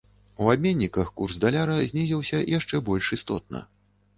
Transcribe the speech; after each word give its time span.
У 0.43 0.45
абменніках 0.53 1.11
курс 1.21 1.37
даляра 1.45 1.75
знізіўся 1.91 2.41
шчэ 2.65 2.83
больш 2.89 3.05
істотна. 3.19 3.65